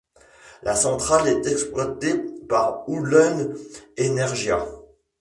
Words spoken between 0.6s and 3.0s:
La centrale est exploitée par